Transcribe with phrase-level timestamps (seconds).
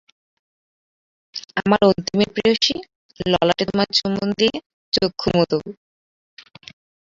[1.59, 2.75] আমার অন্তিমের প্রেয়সী,
[3.25, 4.55] ললাটে তোমার চুম্বন নিয়ে
[4.93, 5.63] চক্ষু মুদব।